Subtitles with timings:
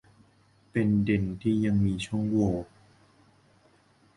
[0.71, 2.53] เป็นเด็นที่ยังเป็นช่องโหว่